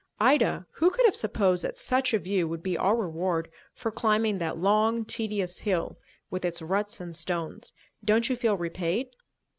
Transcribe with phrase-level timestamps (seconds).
[0.19, 4.39] "Ida, who could have supposed that such a view would be our reward for climbing
[4.39, 5.99] that long, tedious hill
[6.31, 7.71] with its ruts and stones?
[8.03, 9.09] Don't you feel repaid?"